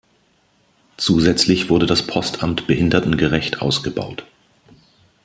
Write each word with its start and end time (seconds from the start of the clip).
Zusätzlich 0.97 1.69
wurde 1.69 1.85
das 1.85 2.07
Postamt 2.07 2.65
behindertengerecht 2.65 3.61
ausgebaut. 3.61 4.25